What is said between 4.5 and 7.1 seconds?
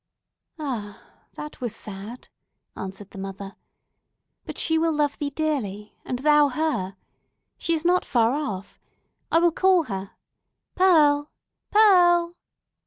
she will love thee dearly, and thou her.